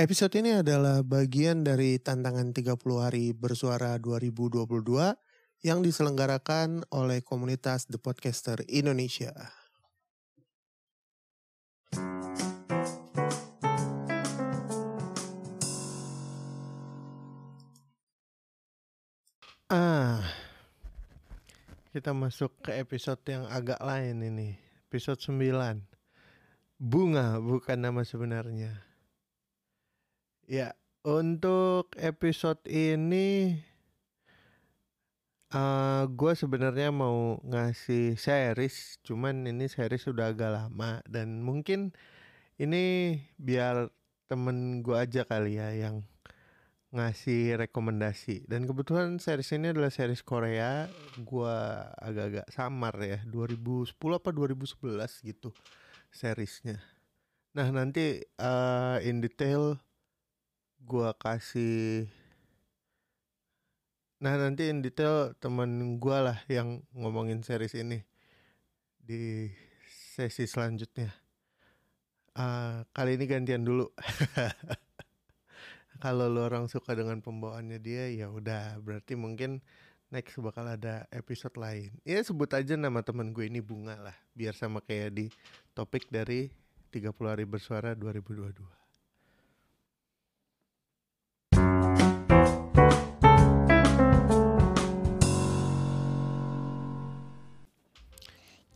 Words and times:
Episode 0.00 0.40
ini 0.40 0.56
adalah 0.56 1.04
bagian 1.04 1.60
dari 1.60 2.00
tantangan 2.00 2.56
30 2.56 2.72
hari 3.04 3.36
bersuara 3.36 4.00
2022 4.00 4.64
yang 5.60 5.84
diselenggarakan 5.84 6.88
oleh 6.88 7.20
komunitas 7.20 7.84
The 7.84 8.00
Podcaster 8.00 8.64
Indonesia. 8.64 9.36
Ah, 19.68 20.24
kita 21.92 22.16
masuk 22.16 22.56
ke 22.64 22.72
episode 22.80 23.20
yang 23.28 23.44
agak 23.52 23.84
lain 23.84 24.24
ini. 24.24 24.56
Episode 24.88 25.20
9. 25.28 25.84
Bunga 26.80 27.36
bukan 27.36 27.76
nama 27.76 28.00
sebenarnya. 28.00 28.89
Ya, 30.50 30.74
untuk 31.06 31.94
episode 31.94 32.58
ini 32.66 33.54
uh, 35.54 36.10
gue 36.10 36.32
sebenarnya 36.34 36.90
mau 36.90 37.38
ngasih 37.46 38.18
series, 38.18 38.98
cuman 39.06 39.46
ini 39.46 39.70
series 39.70 40.10
sudah 40.10 40.34
agak 40.34 40.50
lama 40.50 41.06
dan 41.06 41.46
mungkin 41.46 41.94
ini 42.58 43.14
biar 43.38 43.94
temen 44.26 44.82
gue 44.82 44.98
aja 44.98 45.22
kali 45.22 45.62
ya 45.62 45.70
yang 45.70 46.02
ngasih 46.98 47.54
rekomendasi. 47.54 48.50
Dan 48.50 48.66
kebetulan 48.66 49.22
series 49.22 49.54
ini 49.54 49.70
adalah 49.70 49.94
series 49.94 50.26
Korea 50.26 50.90
gua 51.22 51.94
agak-agak 51.94 52.50
samar 52.50 52.98
ya 52.98 53.22
2010 53.22 53.94
apa 54.18 54.34
2011 54.34 55.30
gitu 55.30 55.54
seriesnya. 56.10 56.82
Nah 57.54 57.70
nanti 57.70 58.18
uh, 58.42 58.98
in 59.06 59.22
detail 59.22 59.78
gua 60.84 61.16
kasih 61.16 62.08
nah 64.20 64.36
nanti 64.36 64.68
in 64.68 64.84
detail 64.84 65.32
temen 65.40 65.96
gua 65.96 66.20
lah 66.20 66.38
yang 66.48 66.84
ngomongin 66.92 67.40
series 67.40 67.72
ini 67.72 68.04
di 69.00 69.50
sesi 70.20 70.44
selanjutnya. 70.44 71.10
Uh, 72.36 72.84
kali 72.92 73.16
ini 73.16 73.24
gantian 73.24 73.64
dulu. 73.64 73.90
Kalau 76.04 76.28
lo 76.28 76.44
orang 76.44 76.68
suka 76.68 76.92
dengan 76.92 77.24
pembawaannya 77.24 77.78
dia 77.80 78.08
ya 78.08 78.28
udah 78.28 78.80
berarti 78.80 79.16
mungkin 79.16 79.60
next 80.12 80.36
bakal 80.40 80.68
ada 80.68 81.08
episode 81.12 81.56
lain. 81.56 81.92
Ya 82.04 82.20
sebut 82.20 82.52
aja 82.52 82.76
nama 82.76 83.00
temen 83.00 83.32
gue 83.32 83.48
ini 83.48 83.64
bunga 83.64 83.96
lah 83.96 84.16
biar 84.36 84.52
sama 84.56 84.84
kayak 84.84 85.10
di 85.12 85.26
topik 85.76 86.08
dari 86.08 86.48
30 86.94 87.12
hari 87.24 87.44
bersuara 87.44 87.92
2022 87.96 88.79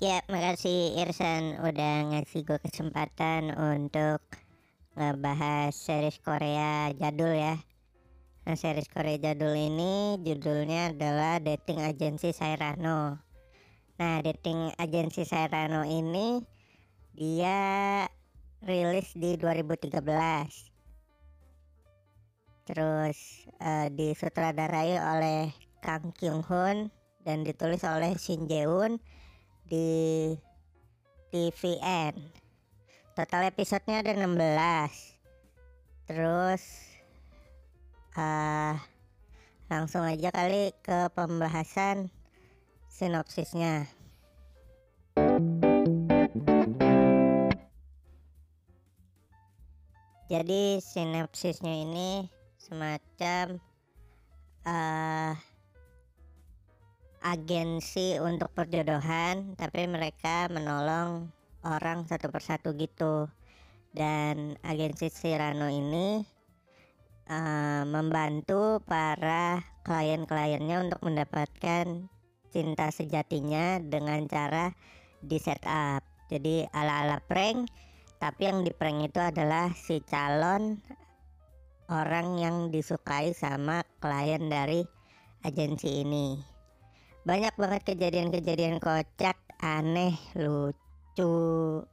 Ya, 0.02 0.26
makasih 0.26 0.98
Irsan 0.98 1.54
udah 1.62 2.10
ngasih 2.10 2.42
gue 2.42 2.58
kesempatan 2.58 3.54
untuk 3.54 4.26
ngebahas 4.98 5.70
series 5.70 6.18
Korea 6.18 6.90
jadul 6.98 7.30
ya. 7.30 7.62
Nah, 8.42 8.58
series 8.58 8.90
Korea 8.90 9.22
jadul 9.22 9.54
ini 9.54 10.18
judulnya 10.18 10.90
adalah 10.90 11.38
Dating 11.38 11.78
Agency 11.78 12.34
Sairano. 12.34 13.22
Nah, 13.94 14.18
Dating 14.18 14.74
Agency 14.82 15.22
Sairano 15.22 15.86
ini 15.86 16.42
dia 17.14 18.02
rilis 18.66 19.14
di 19.14 19.38
2013. 19.38 19.94
Terus 22.66 23.46
uh, 23.62 23.86
disutradarai 23.94 24.98
oleh 24.98 25.54
Kang 25.78 26.10
Kyung 26.18 26.42
Hoon 26.42 26.90
dan 27.22 27.46
ditulis 27.46 27.86
oleh 27.86 28.18
Shin 28.18 28.50
Jae-woon 28.50 28.98
di 29.68 30.32
TVN 31.32 32.14
total 33.14 33.50
episodenya 33.50 34.02
ada 34.02 34.12
16 34.14 36.10
terus 36.10 36.62
uh, 38.18 38.74
langsung 39.72 40.04
aja 40.04 40.28
kali 40.30 40.70
ke 40.84 41.08
pembahasan 41.16 42.12
sinopsisnya. 42.92 43.90
Jadi 50.30 50.78
sinopsisnya 50.80 51.74
ini 51.84 52.26
semacam 52.58 53.60
uh, 54.64 55.34
agensi 57.24 58.20
untuk 58.20 58.52
perjodohan 58.52 59.56
tapi 59.56 59.88
mereka 59.88 60.52
menolong 60.52 61.32
orang 61.64 62.04
satu 62.04 62.28
persatu 62.28 62.76
gitu. 62.76 63.32
Dan 63.96 64.60
agensi 64.60 65.08
Sirano 65.08 65.70
ini 65.72 66.20
uh, 67.32 67.82
membantu 67.88 68.84
para 68.84 69.64
klien-kliennya 69.86 70.84
untuk 70.84 71.00
mendapatkan 71.00 72.10
cinta 72.52 72.86
sejatinya 72.92 73.80
dengan 73.80 74.28
cara 74.28 74.76
di 75.24 75.40
setup. 75.40 76.04
Jadi 76.28 76.68
ala-ala 76.76 77.24
prank 77.24 77.72
tapi 78.20 78.48
yang 78.48 78.64
di 78.64 78.72
prank 78.72 79.08
itu 79.08 79.20
adalah 79.20 79.72
si 79.72 80.04
calon 80.04 80.80
orang 81.88 82.40
yang 82.40 82.56
disukai 82.68 83.32
sama 83.32 83.84
klien 84.00 84.48
dari 84.48 84.84
agensi 85.44 86.00
ini 86.00 86.53
banyak 87.24 87.56
banget 87.56 87.82
kejadian-kejadian 87.88 88.76
kocak 88.84 89.40
aneh 89.56 90.12
lucu 90.36 91.32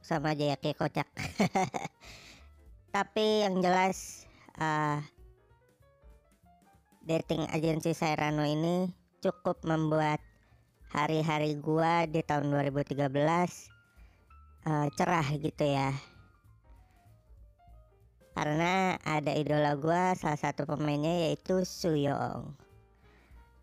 sama 0.04 0.36
aja 0.36 0.60
kocak. 0.76 1.08
Tapi 2.94 3.48
yang 3.48 3.64
jelas 3.64 4.28
uh, 4.60 5.00
dating 7.08 7.48
agensi 7.48 7.96
Sairano 7.96 8.44
ini 8.44 8.92
cukup 9.24 9.64
membuat 9.64 10.20
hari-hari 10.92 11.56
gua 11.56 12.04
di 12.04 12.20
tahun 12.20 12.52
2013 12.52 13.08
uh, 13.08 13.32
ah, 14.68 14.86
cerah 14.92 15.28
gitu 15.40 15.64
ya. 15.64 15.96
Karena 18.36 19.00
ada 19.00 19.32
idola 19.32 19.80
gua 19.80 20.12
salah 20.12 20.36
satu 20.36 20.68
pemainnya 20.68 21.24
yaitu 21.24 21.64
Suyong 21.64 22.61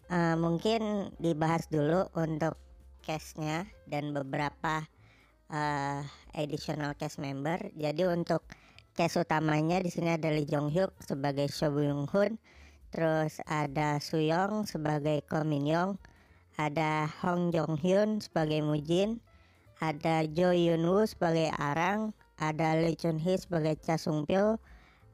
uh, 0.10 0.36
mungkin 0.36 1.14
dibahas 1.22 1.70
dulu 1.70 2.10
untuk 2.18 2.58
cashnya 3.06 3.70
dan 3.88 4.12
beberapa 4.12 4.86
uh, 5.50 6.02
additional 6.36 6.94
cast 6.98 7.22
member. 7.22 7.58
Jadi 7.78 8.06
untuk 8.06 8.46
cast 8.94 9.22
utamanya 9.22 9.80
di 9.80 9.90
sini 9.90 10.14
ada 10.14 10.30
Lee 10.30 10.50
Jong 10.50 10.70
Hyuk 10.74 10.92
sebagai 11.02 11.48
Seo 11.48 11.72
Byung 11.72 12.10
Hun, 12.10 12.36
terus 12.92 13.40
ada 13.48 14.02
Suyong 14.04 14.68
sebagai 14.68 15.24
Ko 15.26 15.42
Min 15.46 15.66
Young, 15.66 15.96
ada 16.60 17.08
Hong 17.24 17.56
Jong 17.56 17.80
Hyun 17.80 18.20
sebagai 18.20 18.60
Mujin, 18.60 19.24
ada 19.80 20.28
Jo 20.28 20.52
Yun 20.52 20.84
Woo 20.84 21.08
sebagai 21.08 21.48
Arang, 21.56 22.12
ada 22.36 22.76
Lee 22.76 23.00
Chun 23.00 23.16
Hee 23.16 23.40
sebagai 23.40 23.80
Cha 23.80 23.96
Sung 23.96 24.28
Pyo, 24.28 24.60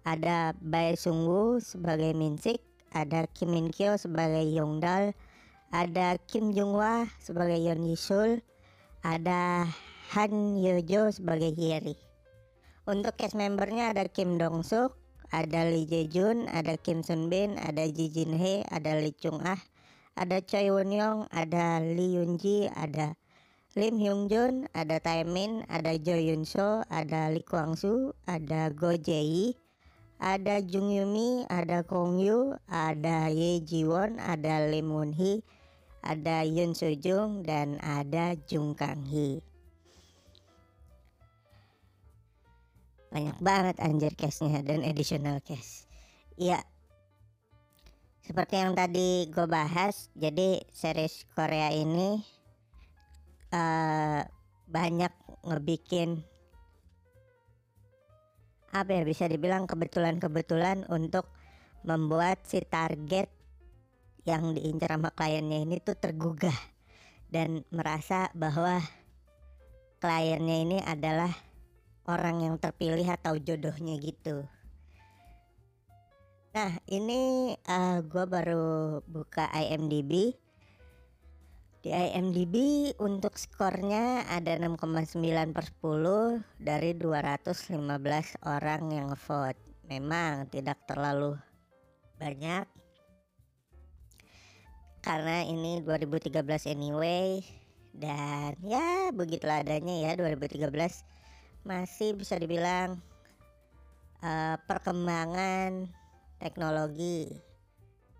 ada 0.01 0.57
Bae 0.57 0.97
Sung 0.97 1.29
Woo 1.29 1.61
sebagai 1.61 2.17
Min 2.17 2.41
Sik, 2.41 2.61
ada 2.95 3.27
Kim 3.35 3.51
Min 3.51 3.67
Kyo 3.75 3.99
sebagai 3.99 4.47
Yong 4.47 4.79
Dal, 4.79 5.11
ada 5.75 6.15
Kim 6.31 6.55
Jung 6.55 6.79
Wah 6.79 7.03
sebagai 7.19 7.59
Yeon 7.59 7.83
Yisul, 7.83 8.39
ada 9.03 9.67
Han 10.15 10.55
Yojo 10.55 11.11
sebagai 11.11 11.51
Hyeri. 11.51 11.99
Untuk 12.87 13.19
cast 13.19 13.35
membernya 13.35 13.91
ada 13.91 14.07
Kim 14.07 14.39
Dong 14.39 14.63
Suk, 14.63 14.95
ada 15.35 15.67
Lee 15.67 15.83
Jae 15.83 16.07
Jun, 16.07 16.47
ada 16.47 16.79
Kim 16.79 17.03
Sun 17.03 17.27
Bin, 17.27 17.59
ada 17.59 17.83
Ji 17.83 18.07
Jin 18.07 18.31
Hee, 18.31 18.63
ada 18.71 18.95
Lee 18.95 19.11
Chung 19.11 19.43
Ah, 19.43 19.59
ada 20.15 20.39
Choi 20.39 20.71
Won 20.71 20.95
Young, 20.95 21.27
ada 21.35 21.83
Lee 21.83 22.15
Yoon 22.15 22.39
Ji, 22.39 22.71
ada 22.71 23.19
Lim 23.75 23.99
Hyung 23.99 24.31
Jun, 24.31 24.71
ada 24.71 25.03
Tae 25.03 25.27
Min, 25.27 25.67
ada 25.67 25.99
Jo 25.99 26.15
Yun 26.15 26.47
So, 26.47 26.87
ada 26.87 27.27
Lee 27.27 27.43
Kwang 27.43 27.75
Soo, 27.75 28.15
ada 28.23 28.71
Go 28.71 28.95
Jae 28.95 29.64
ada 30.21 30.61
Jung 30.63 30.91
Yumi, 30.91 31.43
ada 31.47 31.83
Kong 31.83 32.19
Yu, 32.19 32.55
ada 32.67 33.27
Ye 33.27 33.59
Ji 33.61 33.83
Won, 33.83 34.17
ada 34.19 34.65
Lim 34.67 34.91
Won 34.91 35.11
Hee, 35.11 35.43
ada 36.05 36.45
Yun 36.45 36.73
Soo 36.75 36.95
Jung, 36.95 37.43
dan 37.43 37.79
ada 37.83 38.35
Jung 38.47 38.73
Kang 38.73 39.03
Hee. 39.03 39.43
banyak 43.15 43.39
banget 43.39 43.79
anjir 43.79 44.11
cashnya 44.11 44.59
dan 44.59 44.83
additional 44.83 45.39
cash 45.39 45.87
iya 46.35 46.59
seperti 48.27 48.59
yang 48.59 48.75
tadi 48.75 49.31
gue 49.31 49.47
bahas 49.47 50.11
jadi 50.19 50.59
series 50.75 51.23
Korea 51.31 51.71
ini 51.71 52.19
uh, 53.55 54.19
banyak 54.67 55.15
ngebikin 55.47 56.27
apa 58.75 58.91
ya 58.91 59.03
bisa 59.07 59.31
dibilang 59.31 59.63
kebetulan-kebetulan 59.63 60.83
untuk 60.91 61.31
membuat 61.87 62.43
si 62.43 62.59
target 62.59 63.31
yang 64.27 64.51
diincar 64.51 64.99
sama 64.99 65.15
kliennya 65.15 65.63
ini 65.63 65.79
tuh 65.79 65.95
tergugah 65.95 66.55
dan 67.31 67.63
merasa 67.71 68.27
bahwa 68.35 68.83
kliennya 70.03 70.57
ini 70.67 70.77
adalah 70.83 71.31
orang 72.03 72.43
yang 72.43 72.55
terpilih 72.59 73.05
atau 73.05 73.39
jodohnya 73.39 73.95
gitu. 74.01 74.43
Nah 76.51 76.71
ini 76.91 77.53
uh, 77.67 77.99
gue 78.03 78.25
baru 78.27 78.99
buka 79.07 79.47
IMDb 79.55 80.35
di 81.85 81.93
IMDb 81.93 82.89
untuk 82.97 83.37
skornya 83.37 84.25
ada 84.25 84.57
6,9 84.57 85.21
per 85.53 85.69
10 85.69 86.41
dari 86.57 86.97
215 86.97 87.77
orang 88.41 88.81
yang 88.89 89.13
vote. 89.13 89.61
Memang 89.85 90.49
tidak 90.49 90.81
terlalu 90.89 91.37
banyak 92.17 92.65
karena 95.05 95.45
ini 95.45 95.85
2013 95.85 96.73
anyway 96.73 97.45
dan 97.93 98.57
ya 98.65 99.13
begitulah 99.13 99.61
adanya 99.61 100.09
ya 100.09 100.17
2013 100.17 100.65
masih 101.69 102.17
bisa 102.17 102.41
dibilang 102.41 102.97
uh, 104.25 104.57
perkembangan 104.65 105.85
teknologi 106.41 107.29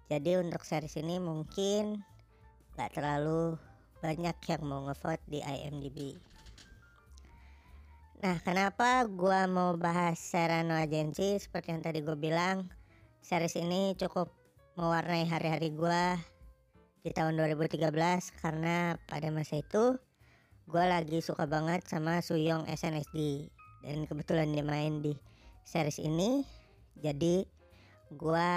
jadi 0.06 0.38
untuk 0.38 0.62
series 0.62 1.02
ini 1.02 1.18
mungkin 1.18 2.06
gak 2.76 2.92
terlalu 2.92 3.56
banyak 4.04 4.36
yang 4.52 4.62
mau 4.68 4.84
ngevote 4.86 5.24
di 5.32 5.40
IMDb 5.40 6.20
Nah 8.20 8.40
kenapa 8.44 9.04
gue 9.08 9.40
mau 9.52 9.76
bahas 9.76 10.20
Serrano 10.20 10.76
Agency 10.76 11.40
seperti 11.40 11.76
yang 11.76 11.84
tadi 11.84 12.00
gue 12.04 12.16
bilang 12.20 12.68
Series 13.24 13.56
ini 13.60 13.96
cukup 13.96 14.32
mewarnai 14.76 15.28
hari-hari 15.28 15.72
gue 15.72 16.04
di 17.04 17.12
tahun 17.16 17.38
2013 17.40 17.80
Karena 18.40 19.00
pada 19.08 19.28
masa 19.32 19.60
itu 19.60 19.96
gue 20.68 20.84
lagi 20.84 21.20
suka 21.20 21.48
banget 21.48 21.88
sama 21.88 22.20
Suyong 22.24 22.68
SNSD 22.72 23.48
Dan 23.84 24.04
kebetulan 24.10 24.52
dia 24.52 24.64
main 24.64 25.00
di 25.00 25.16
series 25.64 26.04
ini 26.04 26.44
Jadi 27.00 27.46
gue 28.10 28.52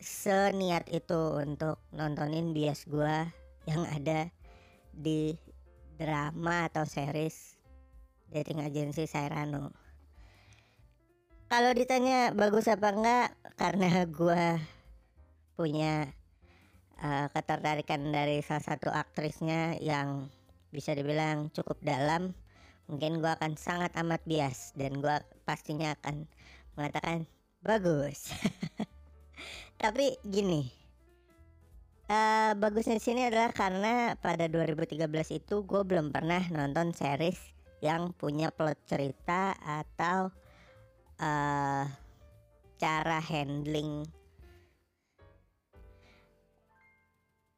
seniat 0.00 0.90
itu 0.92 1.38
untuk 1.40 1.80
nontonin 1.94 2.52
bias 2.52 2.84
gue 2.90 3.43
yang 3.64 3.84
ada 3.88 4.28
di 4.94 5.34
drama 5.96 6.68
atau 6.68 6.84
series 6.84 7.54
dating 8.32 8.62
agency 8.64 9.06
Sairano. 9.06 9.70
Kalau 11.46 11.70
ditanya 11.70 12.34
bagus 12.34 12.66
apa 12.66 12.90
enggak, 12.90 13.28
karena 13.54 14.02
gue 14.10 14.58
punya 15.54 16.10
uh, 16.98 17.30
ketertarikan 17.30 18.10
dari 18.10 18.42
salah 18.42 18.74
satu 18.74 18.90
aktrisnya 18.90 19.78
yang 19.78 20.26
bisa 20.74 20.98
dibilang 20.98 21.54
cukup 21.54 21.78
dalam, 21.86 22.34
mungkin 22.90 23.22
gue 23.22 23.30
akan 23.30 23.54
sangat 23.54 23.94
amat 24.02 24.26
bias 24.26 24.74
dan 24.74 24.98
gue 24.98 25.14
pastinya 25.46 25.94
akan 26.02 26.26
mengatakan 26.74 27.30
bagus. 27.62 28.34
Tapi 29.82 30.18
gini, 30.26 30.66
Uh, 32.04 32.52
bagusnya 32.60 33.00
di 33.00 33.04
sini 33.04 33.24
adalah 33.24 33.48
karena 33.56 34.12
pada 34.20 34.44
2013 34.44 35.08
itu 35.40 35.64
gue 35.64 35.82
belum 35.88 36.12
pernah 36.12 36.44
nonton 36.52 36.92
series 36.92 37.40
yang 37.80 38.12
punya 38.12 38.52
plot 38.52 38.76
cerita 38.84 39.56
atau 39.56 40.28
uh, 41.16 41.84
cara 42.76 43.18
handling. 43.24 44.04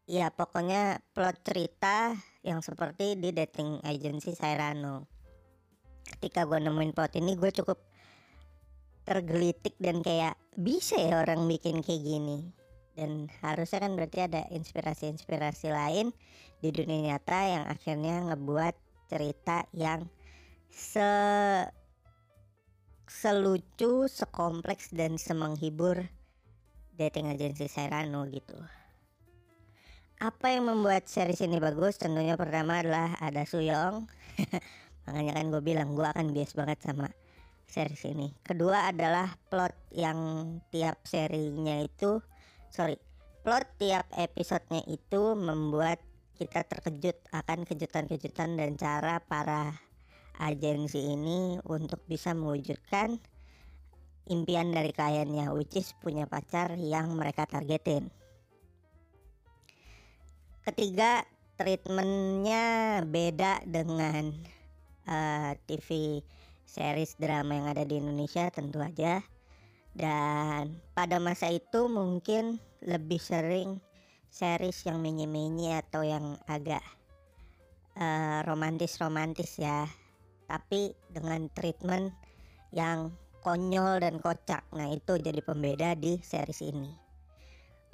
Ya 0.07 0.31
pokoknya 0.31 1.03
plot 1.11 1.43
cerita 1.43 2.15
yang 2.47 2.63
seperti 2.63 3.19
di 3.19 3.35
dating 3.35 3.83
agency 3.83 4.31
Sairano. 4.39 5.11
Ketika 6.07 6.47
gue 6.47 6.63
nemuin 6.63 6.95
plot 6.95 7.19
ini 7.19 7.35
gue 7.35 7.51
cukup 7.51 7.83
tergelitik 9.03 9.75
dan 9.83 10.07
kayak 10.07 10.39
bisa 10.55 10.95
ya 11.03 11.19
orang 11.27 11.51
bikin 11.51 11.83
kayak 11.83 12.07
gini 12.07 12.56
dan 12.97 13.29
harusnya 13.45 13.85
kan 13.85 13.93
berarti 13.93 14.25
ada 14.25 14.49
inspirasi-inspirasi 14.49 15.69
lain 15.69 16.17
di 16.65 16.73
dunia 16.73 17.13
nyata 17.13 17.41
yang 17.45 17.65
akhirnya 17.69 18.25
ngebuat 18.33 18.75
cerita 19.13 19.69
yang 19.77 20.09
se 20.73 21.05
selucu, 23.07 24.11
sekompleks 24.11 24.91
dan 24.91 25.15
semenghibur 25.21 26.09
dating 26.97 27.31
agency 27.31 27.71
Serrano 27.71 28.27
gitu. 28.27 28.57
Apa 30.17 30.57
yang 30.57 30.73
membuat 30.73 31.07
series 31.13 31.45
ini 31.45 31.61
bagus? 31.61 32.01
Tentunya 32.01 32.41
pertama 32.41 32.81
adalah 32.81 33.15
ada 33.21 33.45
Suyong. 33.45 34.09
Makanya 35.07 35.37
kan 35.37 35.47
gue 35.53 35.63
bilang 35.63 35.93
gue 35.93 36.09
akan 36.09 36.33
bias 36.33 36.57
banget 36.57 36.81
sama 36.83 37.13
series 37.69 38.01
ini. 38.09 38.33
Kedua 38.41 38.89
adalah 38.91 39.29
plot 39.53 39.77
yang 39.93 40.19
tiap 40.73 41.05
serinya 41.05 41.79
itu 41.85 42.19
sorry. 42.77 43.01
Plot 43.41 43.65
tiap 43.81 44.05
episodenya 44.13 44.85
itu 44.85 45.33
membuat 45.33 45.97
kita 46.37 46.61
terkejut 46.69 47.17
akan 47.33 47.65
kejutan-kejutan 47.65 48.61
dan 48.61 48.77
cara 48.77 49.25
para 49.25 49.73
agensi 50.37 51.01
ini 51.01 51.57
untuk 51.65 52.05
bisa 52.05 52.37
mewujudkan 52.37 53.17
impian 54.29 54.75
dari 54.75 54.93
kliennya 54.93 55.49
which 55.57 55.81
is 55.81 55.97
punya 56.05 56.29
pacar 56.29 56.77
yang 56.77 57.17
mereka 57.17 57.49
targetin. 57.49 58.13
Ketiga 60.67 61.25
treatmentnya 61.57 63.01
beda 63.07 63.65
dengan 63.65 64.35
uh, 65.09 65.55
eh, 65.55 65.63
TV 65.65 66.21
series 66.67 67.17
drama 67.17 67.55
yang 67.57 67.67
ada 67.71 67.87
di 67.87 67.97
Indonesia 67.97 68.51
tentu 68.53 68.83
aja. 68.83 69.23
Dan 69.97 70.77
pada 70.93 71.17
masa 71.17 71.49
itu 71.49 71.89
mungkin 71.89 72.61
lebih 72.85 73.21
sering 73.23 73.81
series 74.29 74.85
yang 74.85 75.01
menye-menye 75.01 75.81
atau 75.81 76.05
yang 76.05 76.37
agak 76.45 76.83
uh, 77.97 78.45
romantis-romantis 78.45 79.57
ya. 79.57 79.89
Tapi 80.47 80.95
dengan 81.11 81.49
treatment 81.51 82.15
yang 82.71 83.15
konyol 83.41 84.03
dan 84.03 84.19
kocak. 84.19 84.67
Nah 84.75 84.91
itu 84.91 85.19
jadi 85.23 85.41
pembeda 85.43 85.95
di 85.95 86.19
series 86.19 86.67
ini. 86.67 86.91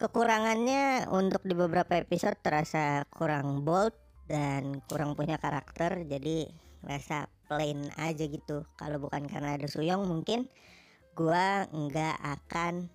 Kekurangannya 0.01 1.13
untuk 1.13 1.45
di 1.45 1.55
beberapa 1.55 1.95
episode 2.01 2.41
terasa 2.41 3.07
kurang 3.13 3.63
bold 3.63 3.95
dan 4.27 4.81
kurang 4.89 5.15
punya 5.15 5.37
karakter. 5.39 6.03
Jadi 6.09 6.49
rasa 6.83 7.31
plain 7.47 7.93
aja 8.01 8.27
gitu. 8.27 8.67
Kalau 8.81 8.99
bukan 8.99 9.29
karena 9.31 9.55
ada 9.55 9.69
Suyong 9.69 10.09
mungkin 10.09 10.49
gua 11.13 11.69
nggak 11.69 12.17
akan 12.19 12.89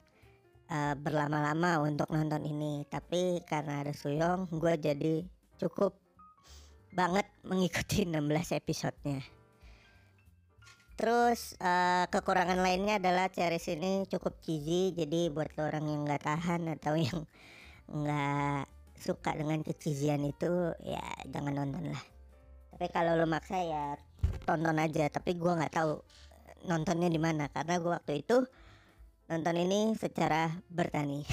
uh, 0.71 0.95
berlama-lama 0.99 1.83
untuk 1.83 2.07
nonton 2.11 2.43
ini. 2.43 2.83
Tapi 2.87 3.43
karena 3.43 3.83
ada 3.83 3.93
Suyong 3.95 4.47
gue 4.51 4.73
jadi 4.79 5.23
cukup 5.59 5.95
banget 6.93 7.27
mengikuti 7.43 8.05
16 8.09 8.59
episodenya. 8.59 9.21
Terus 10.97 11.53
uh, 11.61 12.09
kekurangan 12.09 12.57
lainnya 12.57 12.97
adalah 12.97 13.29
series 13.29 13.69
ini 13.69 14.09
cukup 14.09 14.41
cheesy. 14.41 14.97
Jadi 14.97 15.29
buat 15.29 15.53
orang 15.61 15.85
yang 15.85 16.01
nggak 16.09 16.25
tahan 16.25 16.73
atau 16.73 16.97
yang 17.05 17.21
nggak 17.87 18.65
suka 18.97 19.37
dengan 19.37 19.61
kecizian 19.61 20.25
itu 20.25 20.73
ya 20.81 21.05
jangan 21.29 21.53
nonton 21.53 21.93
lah. 21.93 22.03
Tapi 22.73 22.89
kalau 22.89 23.13
lo 23.13 23.29
maksa 23.29 23.61
ya 23.61 23.93
tonton 24.49 24.81
aja. 24.81 25.05
Tapi 25.13 25.37
gue 25.37 25.53
nggak 25.53 25.73
tahu 25.77 26.01
nontonnya 26.65 27.13
di 27.13 27.21
mana. 27.21 27.45
Karena 27.53 27.77
gue 27.77 27.93
waktu 27.93 28.25
itu 28.25 28.41
nonton 29.27 29.55
ini 29.59 29.91
secara 29.99 30.55
bertani. 30.71 31.23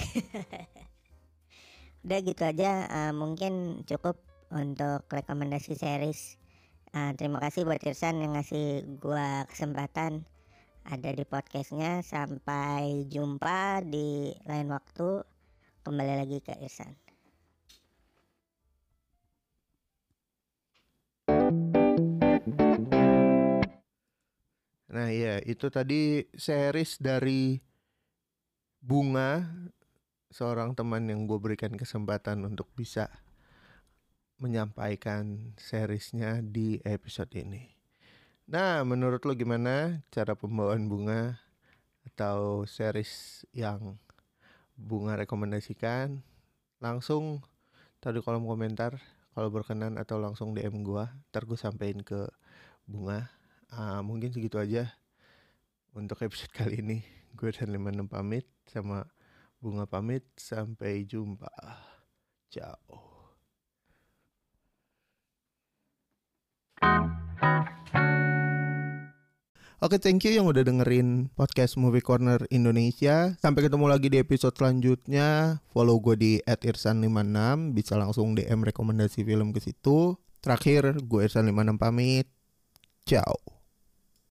Udah 2.04 2.18
gitu 2.20 2.42
aja 2.44 2.84
uh, 2.90 3.12
mungkin 3.14 3.86
cukup 3.86 4.20
untuk 4.50 5.06
rekomendasi 5.08 5.78
series. 5.78 6.36
Uh, 6.94 7.14
terima 7.18 7.42
kasih 7.42 7.66
buat 7.66 7.82
Irsan 7.82 8.22
yang 8.22 8.38
ngasih 8.38 8.86
gue 8.98 9.28
kesempatan 9.50 10.26
ada 10.84 11.10
di 11.14 11.24
podcastnya. 11.24 12.02
Sampai 12.04 13.08
jumpa 13.08 13.80
di 13.86 14.34
lain 14.44 14.68
waktu. 14.68 15.22
Kembali 15.86 16.14
lagi 16.18 16.38
ke 16.42 16.54
Irsan. 16.60 16.92
Nah 24.94 25.10
iya 25.10 25.42
itu 25.42 25.66
tadi 25.74 26.22
series 26.38 27.02
dari 27.02 27.73
Bunga 28.84 29.48
seorang 30.28 30.76
teman 30.76 31.08
yang 31.08 31.24
gue 31.24 31.40
berikan 31.40 31.72
kesempatan 31.72 32.44
untuk 32.44 32.68
bisa 32.76 33.08
menyampaikan 34.36 35.56
seriesnya 35.56 36.44
di 36.44 36.84
episode 36.84 37.32
ini. 37.32 37.72
Nah 38.52 38.84
menurut 38.84 39.24
lo 39.24 39.32
gimana 39.32 40.04
cara 40.12 40.36
pembawaan 40.36 40.84
Bunga? 40.84 41.44
atau 42.04 42.68
series 42.68 43.42
yang 43.56 43.96
bunga 44.76 45.16
rekomendasikan 45.16 46.20
langsung 46.78 47.40
taruh 47.98 48.20
di 48.20 48.22
kolom 48.22 48.44
komentar 48.44 49.00
kalau 49.32 49.48
berkenan 49.48 49.96
atau 49.96 50.20
langsung 50.20 50.52
DM 50.52 50.84
gua 50.84 51.10
ntar 51.32 51.48
gue 51.48 51.56
sampein 51.56 52.04
ke 52.04 52.28
bunga 52.84 53.32
uh, 53.72 54.04
mungkin 54.04 54.30
segitu 54.30 54.60
aja 54.60 54.92
untuk 55.96 56.20
episode 56.20 56.52
kali 56.52 56.84
ini 56.84 56.98
gue 57.34 57.50
dan 57.50 57.72
lima 57.72 57.90
pamit 58.04 58.44
sama 58.68 59.08
bunga 59.60 59.88
pamit 59.88 60.28
sampai 60.36 61.08
jumpa 61.08 61.50
ciao 62.52 63.14
Oke, 69.84 70.00
thank 70.00 70.24
you 70.24 70.32
yang 70.32 70.48
udah 70.48 70.64
dengerin 70.64 71.28
podcast 71.36 71.76
Movie 71.76 72.00
Corner 72.00 72.40
Indonesia. 72.48 73.36
Sampai 73.36 73.68
ketemu 73.68 73.84
lagi 73.84 74.08
di 74.08 74.16
episode 74.16 74.56
selanjutnya. 74.56 75.60
Follow 75.76 76.00
gue 76.00 76.16
di 76.16 76.32
@irsan56, 76.40 77.76
bisa 77.76 78.00
langsung 78.00 78.32
DM 78.32 78.64
rekomendasi 78.64 79.28
film 79.28 79.52
ke 79.52 79.60
situ. 79.60 80.16
Terakhir, 80.40 81.04
gue 81.04 81.28
Irsan56 81.28 81.76
pamit. 81.76 82.24
Ciao. 83.04 83.53